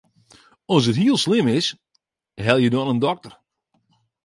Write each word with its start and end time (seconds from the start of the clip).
As 0.75 0.83
it 0.91 0.99
hiel 1.01 1.17
slim 1.23 1.47
is, 1.57 1.67
helje 2.45 2.69
dan 2.73 2.91
in 2.93 3.01
dokter. 3.05 3.33